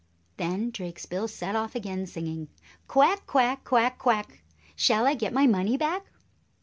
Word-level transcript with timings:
Then 0.37 0.71
Drakesbill 0.71 1.29
set 1.29 1.55
off 1.55 1.75
again, 1.75 2.07
singing, 2.07 2.47
"Quack, 2.87 3.27
quack! 3.27 3.63
Quack, 3.63 3.99
quack! 3.99 4.41
Shall 4.75 5.05
I 5.05 5.13
get 5.13 5.31
my 5.31 5.45
money 5.45 5.77
back?" 5.77 6.07